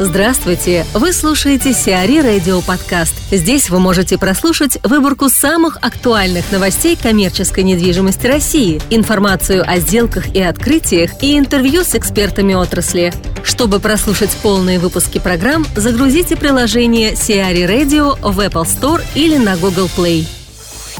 Здравствуйте! 0.00 0.84
Вы 0.92 1.12
слушаете 1.12 1.72
Сиари 1.72 2.18
Радио 2.18 2.60
Подкаст. 2.62 3.14
Здесь 3.30 3.70
вы 3.70 3.78
можете 3.78 4.18
прослушать 4.18 4.76
выборку 4.82 5.28
самых 5.28 5.76
актуальных 5.82 6.50
новостей 6.50 6.96
коммерческой 7.00 7.62
недвижимости 7.62 8.26
России, 8.26 8.82
информацию 8.90 9.62
о 9.64 9.78
сделках 9.78 10.34
и 10.34 10.42
открытиях 10.42 11.22
и 11.22 11.38
интервью 11.38 11.84
с 11.84 11.94
экспертами 11.94 12.54
отрасли. 12.54 13.14
Чтобы 13.44 13.78
прослушать 13.78 14.36
полные 14.42 14.80
выпуски 14.80 15.20
программ, 15.20 15.64
загрузите 15.76 16.34
приложение 16.34 17.14
Сиари 17.14 17.62
Radio 17.62 18.18
в 18.20 18.40
Apple 18.40 18.64
Store 18.64 19.00
или 19.14 19.36
на 19.36 19.56
Google 19.56 19.88
Play. 19.96 20.26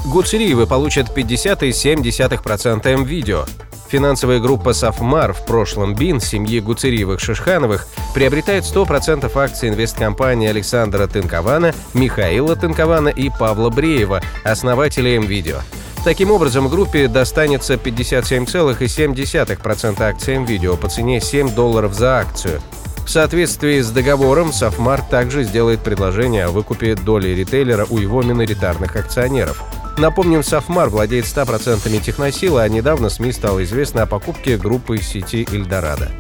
Гуцериевы 0.05 0.69
получат 0.69 1.09
50,7% 1.09 2.97
МВидео. 2.97 3.47
Финансовая 3.89 4.41
группа 4.41 4.73
«Сафмар» 4.73 5.33
в 5.33 5.45
прошлом 5.45 5.95
БИН 5.95 6.21
семьи 6.21 6.61
Гуцериевых-Шишхановых 6.61 7.87
приобретает 8.15 8.65
100% 8.65 9.31
акций 9.39 9.69
инвесткомпании 9.69 10.49
Александра 10.49 11.07
Тынкована, 11.07 11.75
Михаила 11.93 12.57
Тынкована 12.57 13.09
и 13.09 13.31
Павла 13.31 13.71
Бреева, 13.71 14.23
основателей 14.43 15.19
МВидео. 15.19 15.59
Таким 16.03 16.31
образом, 16.31 16.69
группе 16.69 17.09
достанется 17.09 17.75
57,7% 17.75 20.03
акций 20.03 20.39
МВидео 20.39 20.77
по 20.77 20.89
цене 20.89 21.21
7 21.21 21.55
долларов 21.55 21.95
за 21.95 22.19
акцию. 22.19 22.61
В 23.07 23.11
соответствии 23.11 23.81
с 23.81 23.91
договором, 23.91 24.53
Софмар 24.53 25.03
также 25.03 25.45
сделает 25.45 25.81
предложение 25.81 26.47
о 26.47 26.51
выкупе 26.51 26.95
доли 26.95 27.29
ритейлера 27.29 27.87
у 27.89 27.99
его 27.99 28.23
миноритарных 28.23 28.97
акционеров– 28.97 29.63
Напомним, 29.97 30.43
Софмар 30.43 30.89
владеет 30.89 31.25
100% 31.25 31.87
техносилы, 32.03 32.63
а 32.63 32.69
недавно 32.69 33.09
СМИ 33.09 33.31
стало 33.31 33.63
известно 33.63 34.03
о 34.03 34.07
покупке 34.07 34.59
группы 34.59 34.97
сети 34.97 35.47
«Эльдорадо». 35.55 36.11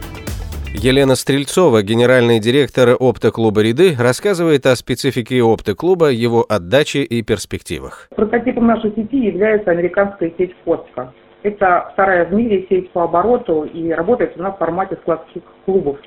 Елена 0.72 1.16
Стрельцова, 1.16 1.82
генеральный 1.82 2.38
директор 2.38 2.96
оптоклуба 2.98 3.62
«Ряды», 3.62 3.96
рассказывает 3.98 4.66
о 4.66 4.76
специфике 4.76 5.42
оптоклуба, 5.42 6.10
его 6.10 6.46
отдаче 6.48 7.02
и 7.02 7.22
перспективах. 7.22 8.08
Прототипом 8.14 8.68
нашей 8.68 8.94
сети 8.94 9.16
является 9.16 9.72
американская 9.72 10.32
сеть 10.38 10.54
«Костка». 10.64 11.12
Это 11.42 11.90
вторая 11.92 12.26
в 12.26 12.32
мире 12.32 12.66
сеть 12.68 12.90
по 12.92 13.04
обороту 13.04 13.64
и 13.64 13.90
работает 13.90 14.38
она 14.38 14.52
в 14.52 14.58
формате 14.58 14.96
складских 15.02 15.42
клубов. 15.64 15.98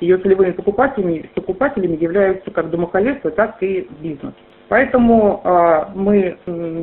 Ее 0.00 0.16
целевыми 0.16 0.52
покупателями, 0.52 1.30
покупателями 1.34 1.96
являются 1.96 2.50
как 2.50 2.70
домохозяйство, 2.70 3.30
так 3.30 3.62
и 3.62 3.86
бизнес. 4.00 4.32
Поэтому 4.72 5.42
э, 5.44 5.84
мы 5.94 6.38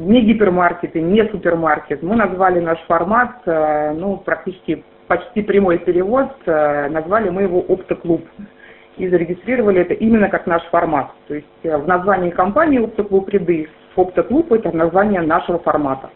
не 0.09 0.21
гипермаркеты, 0.21 0.99
не 1.01 1.23
супермаркет. 1.29 2.01
Мы 2.01 2.15
назвали 2.15 2.59
наш 2.59 2.79
формат, 2.87 3.41
э, 3.45 3.93
ну, 3.93 4.17
практически 4.17 4.83
почти 5.07 5.43
прямой 5.43 5.77
перевод, 5.77 6.31
э, 6.45 6.89
назвали 6.89 7.29
мы 7.29 7.43
его 7.43 7.59
«Оптоклуб». 7.59 8.25
И 8.97 9.07
зарегистрировали 9.07 9.81
это 9.81 9.93
именно 9.93 10.27
как 10.29 10.47
наш 10.47 10.63
формат. 10.71 11.11
То 11.27 11.35
есть 11.35 11.47
э, 11.61 11.77
в 11.77 11.87
названии 11.87 12.31
компании 12.31 12.83
«Оптоклуб 12.83 13.29
ряды» 13.29 13.69
«Оптоклуб»– 13.95 14.51
это 14.53 14.75
название 14.75 15.21
нашего 15.21 15.59
формата. 15.59 16.09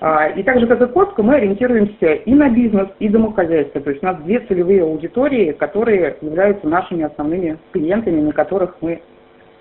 А, 0.00 0.28
и 0.28 0.42
также 0.42 0.66
как 0.66 0.80
и 0.82 0.86
Костка, 0.86 1.22
мы 1.22 1.36
ориентируемся 1.36 2.14
и 2.14 2.34
на 2.34 2.48
бизнес, 2.48 2.88
и 2.98 3.08
домохозяйство. 3.08 3.80
То 3.80 3.90
есть 3.90 4.02
у 4.02 4.06
нас 4.06 4.16
две 4.22 4.40
целевые 4.40 4.82
аудитории, 4.82 5.52
которые 5.52 6.16
являются 6.20 6.68
нашими 6.68 7.04
основными 7.04 7.58
клиентами, 7.72 8.20
на 8.20 8.32
которых 8.32 8.76
мы 8.80 9.00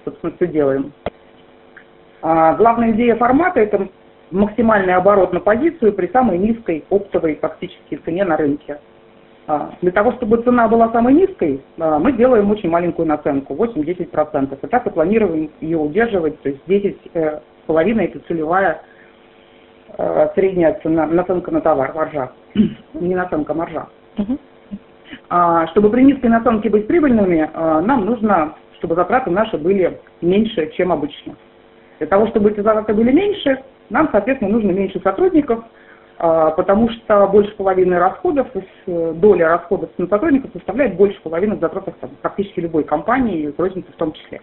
собственно, 0.05 0.33
все 0.37 0.47
делаем. 0.47 0.93
А, 2.21 2.53
главная 2.55 2.91
идея 2.91 3.15
формата– 3.15 3.59
это 3.61 3.87
максимальный 4.31 4.93
оборот 4.93 5.33
на 5.33 5.39
позицию 5.39 5.93
при 5.93 6.07
самой 6.07 6.37
низкой 6.37 6.83
оптовой 6.89 7.35
фактически 7.35 7.99
цене 8.03 8.25
на 8.25 8.37
рынке. 8.37 8.79
А, 9.47 9.71
для 9.81 9.91
того, 9.91 10.13
чтобы 10.13 10.41
цена 10.41 10.67
была 10.67 10.91
самой 10.91 11.13
низкой, 11.13 11.61
а, 11.79 11.99
мы 11.99 12.11
делаем 12.13 12.49
очень 12.51 12.69
маленькую 12.69 13.07
наценку, 13.07 13.53
8-10%. 13.53 14.57
И 14.61 14.67
так 14.67 14.85
и 14.87 14.89
планируем 14.89 15.51
ее 15.61 15.77
удерживать, 15.77 16.41
то 16.41 16.49
есть 16.49 16.61
10,5%– 16.67 17.39
это 17.67 18.19
целевая 18.27 18.81
э, 19.97 20.27
средняя 20.35 20.79
цена, 20.83 21.05
наценка 21.07 21.51
на 21.51 21.61
товар, 21.61 21.93
маржа. 21.93 22.31
Не 22.93 23.15
наценка, 23.15 23.53
маржа. 23.53 23.87
А, 25.29 25.67
чтобы 25.67 25.89
при 25.89 26.03
низкой 26.03 26.27
наценке 26.27 26.69
быть 26.69 26.87
прибыльными, 26.87 27.49
нам 27.53 28.05
нужно 28.05 28.55
чтобы 28.77 28.95
затраты 28.95 29.29
наши 29.31 29.57
были 29.57 29.99
меньше, 30.21 30.71
чем 30.75 30.91
обычно. 30.91 31.35
Для 31.99 32.07
того, 32.07 32.27
чтобы 32.27 32.51
эти 32.51 32.61
затраты 32.61 32.93
были 32.93 33.11
меньше, 33.11 33.63
нам, 33.89 34.09
соответственно, 34.11 34.51
нужно 34.51 34.71
меньше 34.71 34.99
сотрудников, 34.99 35.63
а, 36.19 36.51
потому 36.51 36.89
что 36.89 37.27
больше 37.27 37.55
половины 37.55 37.97
расходов, 37.99 38.47
э, 38.53 39.13
доля 39.15 39.49
расходов 39.49 39.89
на 39.97 40.07
сотрудников 40.07 40.51
составляет 40.53 40.95
больше 40.95 41.21
половины 41.21 41.57
затрат 41.57 41.85
практически 42.21 42.59
любой 42.59 42.83
компании, 42.83 43.53
розницы 43.57 43.91
в 43.91 43.95
том 43.95 44.13
числе. 44.13 44.41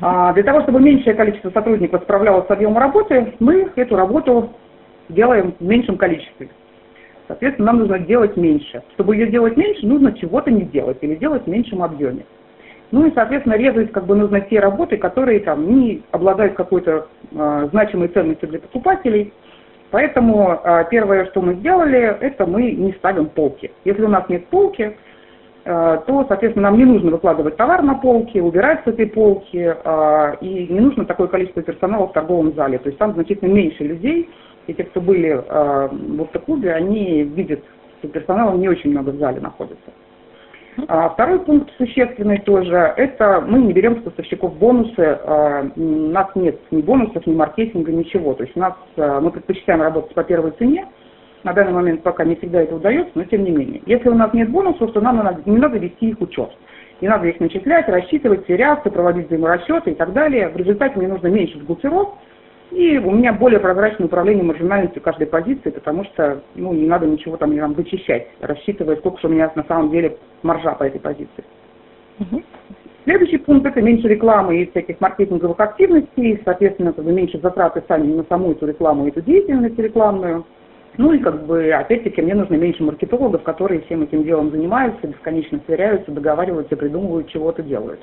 А, 0.00 0.32
для 0.32 0.44
того, 0.44 0.62
чтобы 0.62 0.80
меньшее 0.80 1.14
количество 1.14 1.50
сотрудников 1.50 2.02
справлялось 2.02 2.46
с 2.46 2.50
объемом 2.50 2.78
работы, 2.78 3.34
мы 3.40 3.70
эту 3.74 3.96
работу 3.96 4.50
делаем 5.08 5.54
в 5.58 5.64
меньшем 5.64 5.96
количестве. 5.96 6.48
Соответственно, 7.26 7.66
нам 7.66 7.78
нужно 7.80 7.98
делать 7.98 8.36
меньше. 8.36 8.82
Чтобы 8.94 9.16
ее 9.16 9.26
делать 9.26 9.56
меньше, 9.56 9.86
нужно 9.86 10.12
чего-то 10.12 10.50
не 10.50 10.62
делать 10.62 10.98
или 11.00 11.16
делать 11.16 11.44
в 11.44 11.48
меньшем 11.48 11.82
объеме. 11.82 12.24
Ну 12.92 13.06
и, 13.06 13.14
соответственно, 13.14 13.54
резать 13.54 13.92
как 13.92 14.06
бы 14.06 14.16
нужно 14.16 14.40
те 14.40 14.58
работы, 14.58 14.96
которые 14.96 15.40
там 15.40 15.68
не 15.68 16.02
обладают 16.10 16.54
какой-то 16.54 17.06
э, 17.30 17.68
значимой 17.70 18.08
ценностью 18.08 18.48
для 18.48 18.58
покупателей. 18.58 19.32
Поэтому 19.90 20.60
э, 20.62 20.84
первое, 20.90 21.26
что 21.26 21.40
мы 21.40 21.54
сделали, 21.54 21.98
это 21.98 22.46
мы 22.46 22.72
не 22.72 22.92
ставим 22.94 23.26
полки. 23.26 23.70
Если 23.84 24.02
у 24.02 24.08
нас 24.08 24.28
нет 24.28 24.46
полки, 24.46 24.96
э, 25.64 25.98
то, 26.06 26.24
соответственно, 26.26 26.70
нам 26.70 26.78
не 26.78 26.84
нужно 26.84 27.12
выкладывать 27.12 27.56
товар 27.56 27.82
на 27.82 27.94
полки, 27.94 28.38
убирать 28.38 28.80
с 28.84 28.88
этой 28.88 29.06
полки, 29.06 29.72
э, 29.72 30.36
и 30.40 30.66
не 30.68 30.80
нужно 30.80 31.04
такое 31.04 31.28
количество 31.28 31.62
персонала 31.62 32.08
в 32.08 32.12
торговом 32.12 32.54
зале. 32.54 32.78
То 32.78 32.88
есть 32.88 32.98
там 32.98 33.14
значительно 33.14 33.52
меньше 33.52 33.84
людей, 33.84 34.28
и 34.66 34.74
те, 34.74 34.82
кто 34.82 35.00
были 35.00 35.30
э, 35.30 35.88
в 35.90 36.22
автоклубе, 36.22 36.72
они 36.72 37.22
видят, 37.22 37.60
что 37.98 38.08
персонала 38.08 38.56
не 38.56 38.68
очень 38.68 38.90
много 38.90 39.10
в 39.10 39.18
зале 39.18 39.40
находится. 39.40 39.90
А 40.88 41.08
второй 41.10 41.40
пункт 41.40 41.70
существенный 41.78 42.38
тоже, 42.38 42.94
это 42.96 43.40
мы 43.46 43.58
не 43.60 43.72
берем 43.72 44.00
с 44.00 44.02
поставщиков 44.02 44.56
бонусы, 44.58 45.18
а, 45.24 45.66
у 45.76 45.80
нас 45.80 46.28
нет 46.34 46.58
ни 46.70 46.82
бонусов, 46.82 47.26
ни 47.26 47.34
маркетинга, 47.34 47.92
ничего. 47.92 48.34
То 48.34 48.44
есть 48.44 48.56
у 48.56 48.60
нас, 48.60 48.74
а, 48.96 49.20
мы 49.20 49.30
предпочитаем 49.30 49.82
работать 49.82 50.14
по 50.14 50.24
первой 50.24 50.52
цене, 50.52 50.86
на 51.42 51.52
данный 51.52 51.72
момент 51.72 52.02
пока 52.02 52.24
не 52.24 52.36
всегда 52.36 52.62
это 52.62 52.76
удается, 52.76 53.12
но 53.14 53.24
тем 53.24 53.44
не 53.44 53.50
менее. 53.50 53.82
Если 53.86 54.08
у 54.08 54.14
нас 54.14 54.32
нет 54.32 54.50
бонусов, 54.50 54.92
то 54.92 55.00
нам 55.00 55.42
не 55.46 55.56
надо 55.56 55.78
вести 55.78 56.10
их 56.10 56.20
учет. 56.20 56.50
Не 57.00 57.08
надо 57.08 57.28
их 57.28 57.40
начислять, 57.40 57.88
рассчитывать, 57.88 58.44
сверяться, 58.44 58.90
проводить 58.90 59.28
взаиморасчеты 59.28 59.92
и 59.92 59.94
так 59.94 60.12
далее. 60.12 60.50
В 60.50 60.56
результате 60.56 60.98
мне 60.98 61.08
нужно 61.08 61.28
меньше 61.28 61.58
сбуцеров, 61.58 62.10
и 62.70 62.98
у 62.98 63.10
меня 63.10 63.32
более 63.32 63.60
прозрачное 63.60 64.06
управление 64.06 64.44
маржинальностью 64.44 65.02
каждой 65.02 65.26
позиции, 65.26 65.70
потому 65.70 66.04
что 66.04 66.42
ну, 66.54 66.72
не 66.72 66.86
надо 66.86 67.06
ничего 67.06 67.36
там, 67.36 67.56
там 67.56 67.74
вычищать, 67.74 68.28
рассчитывая, 68.40 68.96
сколько 68.96 69.20
же 69.20 69.28
у 69.28 69.30
меня 69.30 69.50
на 69.54 69.64
самом 69.64 69.90
деле 69.90 70.16
маржа 70.42 70.74
по 70.74 70.84
этой 70.84 71.00
позиции. 71.00 71.44
Угу. 72.20 72.42
Следующий 73.04 73.38
пункт– 73.38 73.66
это 73.66 73.80
меньше 73.80 74.08
рекламы 74.08 74.60
и 74.60 74.70
всяких 74.70 75.00
маркетинговых 75.00 75.58
активностей, 75.58 76.40
соответственно, 76.44 76.92
как 76.92 77.04
бы 77.04 77.12
меньше 77.12 77.40
затраты 77.40 77.82
сами 77.88 78.12
на 78.12 78.24
саму 78.24 78.52
эту 78.52 78.66
рекламу 78.66 79.06
и 79.06 79.08
эту 79.08 79.22
деятельность 79.22 79.78
рекламную. 79.78 80.44
Ну 80.96 81.12
и 81.12 81.18
как 81.18 81.46
бы, 81.46 81.72
опять-таки, 81.72 82.20
мне 82.20 82.34
нужно 82.34 82.56
меньше 82.56 82.82
маркетологов, 82.82 83.42
которые 83.42 83.80
всем 83.82 84.02
этим 84.02 84.22
делом 84.24 84.50
занимаются, 84.50 85.06
бесконечно 85.06 85.60
сверяются, 85.66 86.10
договариваются, 86.10 86.76
придумывают, 86.76 87.28
чего-то 87.28 87.62
делают. 87.62 88.00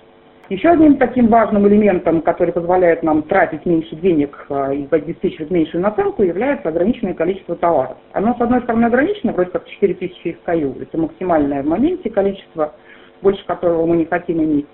Еще 0.49 0.69
одним 0.69 0.95
таким 0.95 1.27
важным 1.27 1.67
элементом, 1.67 2.21
который 2.21 2.53
позволяет 2.53 3.03
нам 3.03 3.23
тратить 3.23 3.65
меньше 3.65 3.97
денег 3.97 4.45
а, 4.49 4.71
и 4.71 4.87
обеспечивать 4.89 5.51
меньшую 5.51 5.81
наценку, 5.81 6.23
является 6.23 6.69
ограниченное 6.69 7.13
количество 7.13 7.57
товаров. 7.57 7.97
Оно, 8.13 8.33
с 8.33 8.39
одной 8.39 8.61
стороны, 8.61 8.85
ограничено, 8.85 9.33
вроде 9.33 9.51
как 9.51 9.67
4000 9.67 10.37
SKU. 10.45 10.81
Это 10.81 10.97
максимальное 10.97 11.63
в 11.63 11.67
моменте 11.67 12.09
количество, 12.09 12.73
больше 13.21 13.45
которого 13.45 13.85
мы 13.85 13.97
не 13.97 14.05
хотим 14.05 14.41
иметь. 14.41 14.67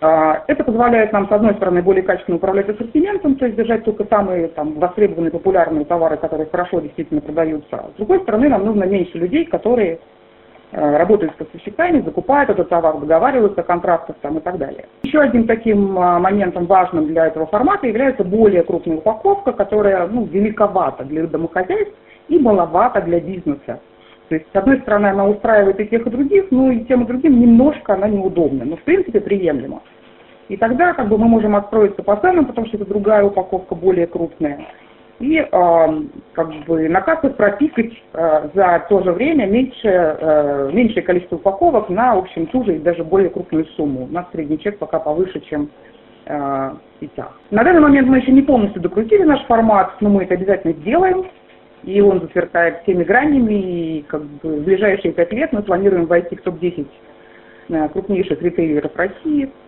А, 0.00 0.42
это 0.48 0.64
позволяет 0.64 1.12
нам, 1.12 1.28
с 1.28 1.32
одной 1.32 1.54
стороны, 1.54 1.80
более 1.80 2.02
качественно 2.02 2.38
управлять 2.38 2.68
ассортиментом, 2.68 3.36
то 3.36 3.46
есть 3.46 3.56
держать 3.56 3.84
только 3.84 4.04
самые 4.06 4.48
там, 4.48 4.80
востребованные, 4.80 5.30
популярные 5.30 5.84
товары, 5.84 6.16
которые 6.16 6.48
хорошо 6.50 6.80
действительно 6.80 7.20
продаются. 7.20 7.84
С 7.94 7.96
другой 7.98 8.20
стороны, 8.22 8.48
нам 8.48 8.64
нужно 8.64 8.82
меньше 8.82 9.16
людей, 9.16 9.44
которые 9.44 10.00
работают 10.74 11.32
с 11.32 11.36
поставщиками, 11.36 12.00
закупают 12.00 12.50
этот 12.50 12.68
товар, 12.68 12.98
договариваются 12.98 13.60
о 13.60 13.64
контрактах 13.64 14.16
там, 14.22 14.38
и 14.38 14.40
так 14.40 14.58
далее. 14.58 14.86
Еще 15.04 15.20
одним 15.20 15.46
таким 15.46 15.98
э, 15.98 16.18
моментом 16.18 16.66
важным 16.66 17.06
для 17.06 17.26
этого 17.26 17.46
формата 17.46 17.86
является 17.86 18.24
более 18.24 18.62
крупная 18.62 18.96
упаковка, 18.96 19.52
которая 19.52 20.06
ну, 20.08 20.24
великовата 20.24 21.04
для 21.04 21.26
домохозяйств 21.26 21.94
и 22.28 22.38
маловата 22.38 23.00
для 23.02 23.20
бизнеса. 23.20 23.80
То 24.28 24.34
есть, 24.36 24.46
с 24.52 24.56
одной 24.56 24.80
стороны, 24.80 25.08
она 25.08 25.26
устраивает 25.26 25.78
и 25.80 25.86
тех, 25.86 26.06
и 26.06 26.10
других, 26.10 26.46
но 26.50 26.70
и 26.70 26.80
тем, 26.84 27.02
и 27.02 27.06
другим 27.06 27.38
немножко 27.38 27.94
она 27.94 28.08
неудобна, 28.08 28.64
но 28.64 28.76
в 28.76 28.82
принципе 28.82 29.20
приемлема. 29.20 29.82
И 30.48 30.56
тогда 30.56 30.92
как 30.92 31.08
бы, 31.08 31.18
мы 31.18 31.26
можем 31.26 31.56
отстроиться 31.56 32.02
по 32.02 32.16
ценам, 32.16 32.46
потому 32.46 32.66
что 32.66 32.76
это 32.76 32.86
другая 32.86 33.24
упаковка, 33.24 33.74
более 33.74 34.06
крупная. 34.06 34.66
И 35.20 35.38
э, 35.38 35.46
как 36.32 36.50
бы 36.66 36.88
на 36.88 37.00
кассах 37.00 37.36
пропикать 37.36 37.92
э, 38.12 38.48
за 38.52 38.84
то 38.88 39.02
же 39.02 39.12
время 39.12 39.46
меньше, 39.46 39.88
э, 39.88 40.70
меньшее 40.72 41.02
количество 41.02 41.36
упаковок 41.36 41.88
на, 41.88 42.16
в 42.16 42.18
общем, 42.18 42.46
ту 42.48 42.64
же 42.64 42.76
и 42.76 42.80
даже 42.80 43.04
более 43.04 43.30
крупную 43.30 43.64
сумму. 43.76 44.04
У 44.04 44.12
нас 44.12 44.26
средний 44.32 44.58
чек 44.58 44.78
пока 44.78 44.98
повыше, 44.98 45.40
чем 45.40 45.70
э, 46.26 46.74
сетях. 47.00 47.38
На 47.50 47.62
данный 47.62 47.80
момент 47.80 48.08
мы 48.08 48.18
еще 48.18 48.32
не 48.32 48.42
полностью 48.42 48.82
докрутили 48.82 49.22
наш 49.22 49.44
формат, 49.46 49.92
но 50.00 50.10
мы 50.10 50.24
это 50.24 50.34
обязательно 50.34 50.72
сделаем. 50.74 51.26
И 51.84 52.00
он 52.00 52.20
засверкает 52.20 52.82
всеми 52.82 53.04
гранями, 53.04 53.54
и 53.54 54.02
как 54.08 54.22
бы 54.22 54.56
в 54.56 54.64
ближайшие 54.64 55.12
пять 55.12 55.32
лет 55.32 55.52
мы 55.52 55.62
планируем 55.62 56.06
войти 56.06 56.34
в 56.34 56.42
топ-10 56.42 56.86
э, 57.68 57.88
крупнейших 57.90 58.42
ритейлеров 58.42 58.96
России– 58.96 59.50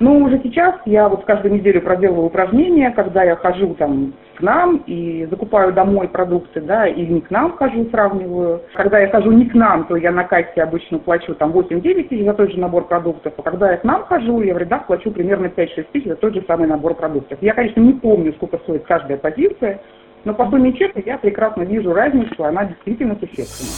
но 0.00 0.16
уже 0.16 0.40
сейчас 0.42 0.74
я 0.84 1.08
вот 1.08 1.24
каждую 1.24 1.54
неделю 1.54 1.80
проделываю 1.80 2.26
упражнения, 2.26 2.90
когда 2.90 3.22
я 3.22 3.36
хожу 3.36 3.74
там 3.74 4.14
к 4.36 4.40
нам 4.40 4.82
и 4.86 5.26
закупаю 5.30 5.72
домой 5.72 6.08
продукты, 6.08 6.60
да, 6.60 6.86
или 6.86 7.12
не 7.12 7.20
к 7.20 7.30
нам 7.30 7.56
хожу, 7.56 7.88
сравниваю. 7.90 8.62
Когда 8.74 8.98
я 8.98 9.08
хожу 9.08 9.30
не 9.30 9.46
к 9.46 9.54
нам, 9.54 9.84
то 9.84 9.96
я 9.96 10.10
на 10.10 10.24
кассе 10.24 10.62
обычно 10.62 10.98
плачу 10.98 11.34
там 11.34 11.52
8-9 11.52 12.08
тысяч 12.08 12.24
за 12.24 12.34
тот 12.34 12.50
же 12.50 12.58
набор 12.58 12.86
продуктов, 12.86 13.34
а 13.36 13.42
когда 13.42 13.72
я 13.72 13.76
к 13.76 13.84
нам 13.84 14.04
хожу, 14.04 14.42
я 14.42 14.54
в 14.54 14.58
рядах 14.58 14.86
плачу 14.86 15.10
примерно 15.10 15.46
5-6 15.46 15.86
тысяч 15.92 16.08
за 16.08 16.16
тот 16.16 16.34
же 16.34 16.42
самый 16.46 16.66
набор 16.66 16.94
продуктов. 16.94 17.38
Я, 17.40 17.54
конечно, 17.54 17.80
не 17.80 17.92
помню, 17.92 18.32
сколько 18.34 18.58
стоит 18.58 18.84
каждая 18.84 19.18
позиция, 19.18 19.80
но 20.24 20.34
по 20.34 20.48
сумме 20.50 20.72
чека 20.72 21.00
я 21.04 21.18
прекрасно 21.18 21.62
вижу 21.62 21.92
разницу, 21.92 22.44
она 22.44 22.64
действительно 22.64 23.16
существенна. 23.16 23.70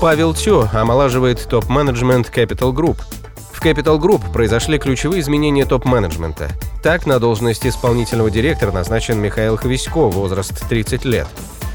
Павел 0.00 0.34
Тё 0.34 0.64
омолаживает 0.72 1.38
топ-менеджмент 1.48 2.26
Capital 2.26 2.72
Group– 2.74 2.98
Capital 3.64 3.98
Group 3.98 4.30
произошли 4.30 4.78
ключевые 4.78 5.22
изменения 5.22 5.64
топ-менеджмента. 5.64 6.50
Так, 6.82 7.06
на 7.06 7.18
должность 7.18 7.66
исполнительного 7.66 8.30
директора 8.30 8.72
назначен 8.72 9.18
Михаил 9.18 9.56
Хвисько, 9.56 10.10
возраст 10.10 10.68
30 10.68 11.06
лет. 11.06 11.26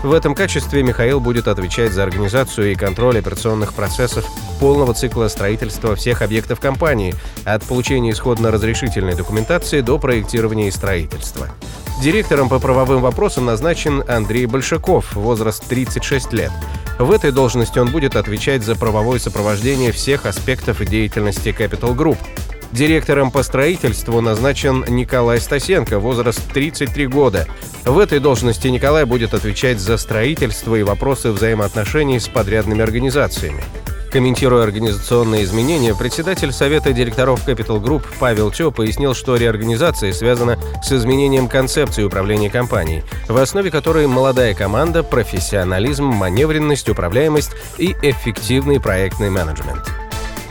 В 0.04 0.14
этом 0.14 0.36
качестве 0.36 0.84
Михаил 0.84 1.20
будет 1.20 1.48
отвечать 1.48 1.92
за 1.92 2.04
организацию 2.04 2.72
и 2.72 2.76
контроль 2.76 3.18
операционных 3.18 3.74
процессов 3.74 4.24
полного 4.60 4.94
цикла 4.94 5.30
строительства 5.30 5.96
всех 5.96 6.22
объектов 6.22 6.60
компании, 6.60 7.16
от 7.44 7.64
получения 7.64 8.12
исходно-разрешительной 8.12 9.16
документации 9.16 9.82
до 9.82 9.98
проектирования 9.98 10.68
и 10.68 10.72
строительства. 10.72 11.48
Директором 12.04 12.50
по 12.50 12.60
правовым 12.60 13.02
вопросам 13.02 13.46
назначен 13.46 14.04
Андрей 14.08 14.46
Большаков, 14.46 15.16
возраст 15.16 15.66
36 15.68 16.34
лет. 16.34 16.52
В 17.00 17.12
этой 17.12 17.32
должности 17.32 17.80
он 17.80 17.92
будет 17.92 18.18
отвечать 18.18 18.62
за 18.62 18.76
правовое 18.76 19.20
сопровождение 19.20 19.94
всех 19.94 20.26
аспектов 20.26 20.86
деятельности 20.86 21.56
Capital 21.58 21.96
Group. 21.96 22.18
Директором 22.74 23.32
по 23.32 23.42
строительству 23.42 24.20
назначен 24.20 24.84
Николай 24.90 25.40
Стасенко, 25.40 25.98
возраст 25.98 26.42
33 26.54 27.08
года. 27.08 27.48
В 27.86 27.98
этой 27.98 28.20
должности 28.20 28.68
Николай 28.68 29.06
будет 29.06 29.34
отвечать 29.34 29.80
за 29.80 29.96
строительство 29.96 30.76
и 30.76 30.84
вопросы 30.84 31.32
взаимоотношений 31.32 32.20
с 32.20 32.28
подрядными 32.28 32.82
организациями. 32.82 33.64
Комментируя 34.12 34.64
организационные 34.64 35.44
изменения, 35.44 35.94
председатель 35.94 36.52
Совета 36.52 36.94
директоров 36.94 37.48
Capital 37.48 37.80
Group 37.80 38.06
Павел 38.20 38.50
Тё 38.50 38.72
пояснил, 38.72 39.14
что 39.14 39.36
реорганизация 39.36 40.14
связана 40.14 40.58
с 40.84 40.92
изменением 40.92 41.48
концепции 41.48 42.04
управления 42.04 42.50
компанией, 42.50 43.04
в 43.28 43.38
основе 43.38 43.70
которой 43.70 44.08
молодая 44.08 44.56
команда, 44.56 45.04
профессионализм, 45.04 46.06
маневренность, 46.06 46.90
управляемость 46.90 47.52
и 47.78 47.96
эффективный 48.02 48.80
проектный 48.80 49.30
менеджмент. 49.30 49.88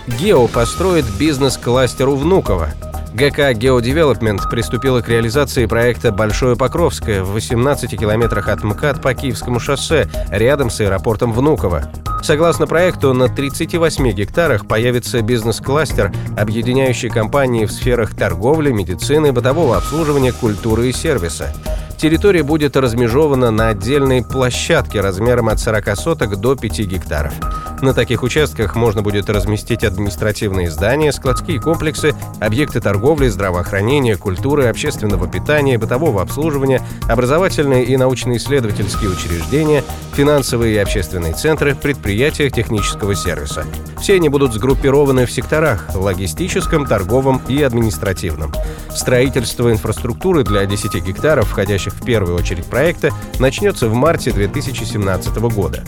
Гео 0.06 0.46
построит 0.46 1.04
бизнес-кластер 1.18 2.08
у 2.08 2.14
Внуково. 2.14 2.70
ГК 3.14 3.54
«Геодевелопмент» 3.54 4.48
приступила 4.50 5.00
к 5.00 5.08
реализации 5.08 5.66
проекта 5.66 6.12
«Большое 6.12 6.56
Покровское» 6.56 7.22
в 7.22 7.32
18 7.32 7.98
километрах 7.98 8.48
от 8.48 8.62
МКАД 8.62 9.00
по 9.00 9.14
Киевскому 9.14 9.60
шоссе, 9.60 10.08
рядом 10.30 10.70
с 10.70 10.80
аэропортом 10.80 11.32
Внуково. 11.32 11.90
Согласно 12.22 12.66
проекту, 12.66 13.14
на 13.14 13.28
38 13.28 14.10
гектарах 14.12 14.66
появится 14.66 15.22
бизнес-кластер, 15.22 16.12
объединяющий 16.36 17.08
компании 17.08 17.64
в 17.64 17.72
сферах 17.72 18.14
торговли, 18.14 18.72
медицины, 18.72 19.32
бытового 19.32 19.76
обслуживания, 19.76 20.32
культуры 20.32 20.88
и 20.88 20.92
сервиса. 20.92 21.54
Территория 21.96 22.42
будет 22.42 22.76
размежована 22.76 23.50
на 23.50 23.68
отдельной 23.68 24.22
площадке 24.22 25.00
размером 25.00 25.48
от 25.48 25.58
40 25.58 25.96
соток 25.96 26.36
до 26.36 26.54
5 26.54 26.80
гектаров. 26.80 27.32
На 27.80 27.94
таких 27.94 28.24
участках 28.24 28.74
можно 28.74 29.02
будет 29.02 29.30
разместить 29.30 29.84
административные 29.84 30.68
здания, 30.68 31.12
складские 31.12 31.60
комплексы, 31.60 32.14
объекты 32.40 32.80
торговли, 32.80 33.28
здравоохранения, 33.28 34.16
культуры, 34.16 34.66
общественного 34.66 35.28
питания, 35.28 35.78
бытового 35.78 36.20
обслуживания, 36.20 36.82
образовательные 37.08 37.84
и 37.84 37.96
научно-исследовательские 37.96 39.10
учреждения, 39.10 39.84
финансовые 40.14 40.74
и 40.74 40.78
общественные 40.78 41.34
центры, 41.34 41.76
предприятия 41.76 42.50
технического 42.50 43.14
сервиса. 43.14 43.64
Все 44.00 44.14
они 44.16 44.28
будут 44.28 44.54
сгруппированы 44.54 45.26
в 45.26 45.30
секторах– 45.30 45.88
логистическом, 45.94 46.84
торговом 46.84 47.40
и 47.46 47.62
административном. 47.62 48.52
Строительство 48.90 49.70
инфраструктуры 49.70 50.42
для 50.42 50.66
10 50.66 50.94
гектаров, 51.04 51.48
входящих 51.48 51.94
в 51.94 52.04
первую 52.04 52.36
очередь 52.36 52.66
проекта, 52.66 53.12
начнется 53.38 53.88
в 53.88 53.94
марте 53.94 54.32
2017 54.32 55.36
года. 55.38 55.84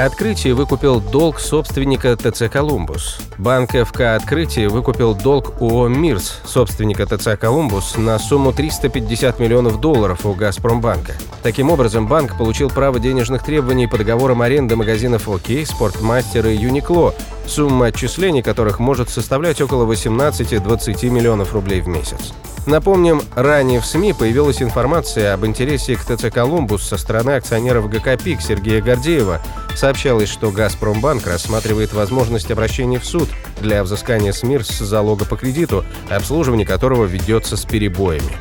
Открытие 0.00 0.54
выкупил 0.54 0.98
долг 0.98 1.38
собственника 1.38 2.16
ТЦ 2.16 2.50
«Колумбус». 2.50 3.18
Банк 3.36 3.72
ФК 3.72 4.00
«Открытие» 4.16 4.70
выкупил 4.70 5.14
долг 5.14 5.60
ООО 5.60 5.88
«Мирс», 5.88 6.40
собственника 6.46 7.04
ТЦ 7.04 7.38
«Колумбус», 7.38 7.98
на 7.98 8.18
сумму 8.18 8.54
350 8.54 9.38
миллионов 9.38 9.78
долларов 9.78 10.24
у 10.24 10.32
«Газпромбанка». 10.32 11.12
Таким 11.42 11.68
образом, 11.68 12.08
банк 12.08 12.38
получил 12.38 12.70
право 12.70 12.98
денежных 12.98 13.44
требований 13.44 13.88
по 13.88 13.98
договорам 13.98 14.40
аренды 14.40 14.74
магазинов 14.74 15.28
«Окей», 15.28 15.66
«Спортмастер» 15.66 16.46
и 16.46 16.56
«Юникло», 16.56 17.14
сумма 17.46 17.86
отчислений 17.86 18.42
которых 18.42 18.78
может 18.78 19.10
составлять 19.10 19.60
около 19.60 19.84
18-20 19.84 21.10
миллионов 21.10 21.52
рублей 21.52 21.82
в 21.82 21.88
месяц. 21.88 22.32
Напомним, 22.66 23.22
ранее 23.34 23.80
в 23.80 23.86
СМИ 23.86 24.12
появилась 24.12 24.62
информация 24.62 25.34
об 25.34 25.46
интересе 25.46 25.96
к 25.96 26.04
ТЦ 26.04 26.32
«Колумбус» 26.32 26.82
со 26.82 26.96
стороны 26.96 27.32
акционеров 27.32 27.90
ГК 27.90 28.16
«Пик» 28.16 28.40
Сергея 28.40 28.80
Гордеева. 28.82 29.40
Сообщалось, 29.74 30.28
что 30.28 30.50
«Газпромбанк» 30.50 31.26
рассматривает 31.26 31.92
возможность 31.92 32.50
обращения 32.50 32.98
в 32.98 33.04
суд 33.04 33.28
для 33.60 33.82
взыскания 33.82 34.32
с 34.32 34.42
МИР 34.42 34.64
с 34.64 34.78
залога 34.78 35.24
по 35.24 35.36
кредиту, 35.36 35.84
обслуживание 36.10 36.66
которого 36.66 37.04
ведется 37.06 37.56
с 37.56 37.64
перебоями. 37.64 38.36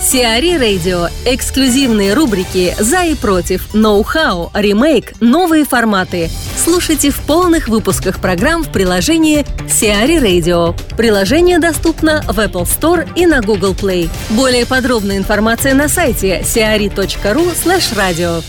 Сиари 0.00 0.56
Радио. 0.56 1.08
Эксклюзивные 1.24 2.14
рубрики 2.14 2.76
«За 2.78 3.02
и 3.02 3.16
против», 3.16 3.74
«Ноу-хау», 3.74 4.52
«Ремейк», 4.54 5.14
«Новые 5.20 5.64
форматы». 5.64 6.30
Слушайте 6.62 7.10
в 7.10 7.18
полных 7.22 7.66
выпусках 7.66 8.20
программ 8.20 8.62
в 8.62 8.70
приложении 8.70 9.44
Сиари 9.68 10.18
Radio. 10.18 10.78
Приложение 10.96 11.58
доступно 11.58 12.22
в 12.28 12.38
Apple 12.38 12.64
Store 12.64 13.08
и 13.16 13.26
на 13.26 13.40
Google 13.40 13.72
Play. 13.72 14.08
Более 14.30 14.64
подробная 14.64 15.16
информация 15.16 15.74
на 15.74 15.88
сайте 15.88 16.40
siari.ru 16.42 17.52
slash 17.54 17.96
radio. 17.96 18.44